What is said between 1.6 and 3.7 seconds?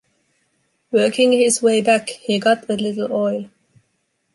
way back, he got a little oil.